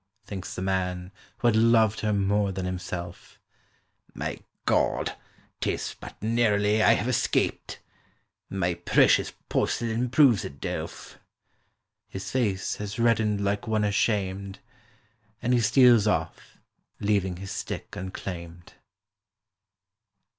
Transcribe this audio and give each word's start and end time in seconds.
Thinks 0.25 0.55
the 0.55 0.63
man 0.63 1.11
who 1.37 1.47
had 1.47 1.55
loved 1.55 1.99
her 1.99 2.11
more 2.11 2.51
than 2.51 2.65
himself; 2.65 3.37
"My 4.15 4.39
God—'tis 4.65 5.95
but 5.99 6.19
narrowly 6.23 6.81
I 6.81 6.93
have 6.93 7.07
escaped.— 7.07 7.77
My 8.49 8.73
precious 8.73 9.31
porcelain 9.47 10.09
proves 10.09 10.43
it 10.43 10.59
delf." 10.59 11.19
His 12.09 12.31
face 12.31 12.77
has 12.77 12.97
reddened 12.97 13.41
like 13.43 13.67
one 13.67 13.83
ashamed, 13.83 14.57
And 15.39 15.53
he 15.53 15.61
steals 15.61 16.07
off, 16.07 16.57
leaving 16.99 17.37
his 17.37 17.51
stick 17.51 17.95
unclaimed. 17.95 18.73